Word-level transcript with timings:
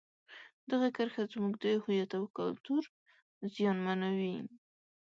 دغه 0.71 0.87
کرښه 0.95 1.23
زموږ 1.33 1.53
د 1.59 1.65
هویت 1.83 2.11
او 2.19 2.25
کلتور 2.37 2.83
زیانمنوي. 3.53 4.35